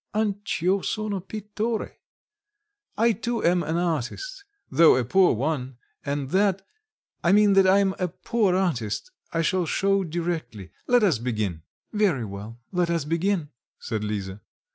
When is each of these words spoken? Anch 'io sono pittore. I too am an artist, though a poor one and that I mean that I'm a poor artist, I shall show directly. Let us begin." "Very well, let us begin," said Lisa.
Anch 0.15 0.63
'io 0.63 0.81
sono 0.81 1.19
pittore. 1.19 1.99
I 2.97 3.11
too 3.13 3.43
am 3.45 3.61
an 3.61 3.77
artist, 3.77 4.45
though 4.71 4.95
a 4.95 5.05
poor 5.05 5.35
one 5.35 5.77
and 6.03 6.31
that 6.31 6.65
I 7.23 7.31
mean 7.31 7.53
that 7.53 7.67
I'm 7.67 7.93
a 7.99 8.07
poor 8.07 8.55
artist, 8.55 9.11
I 9.31 9.43
shall 9.43 9.67
show 9.67 10.03
directly. 10.03 10.71
Let 10.87 11.03
us 11.03 11.19
begin." 11.19 11.61
"Very 11.93 12.25
well, 12.25 12.57
let 12.71 12.89
us 12.89 13.05
begin," 13.05 13.49
said 13.77 14.03
Lisa. 14.03 14.41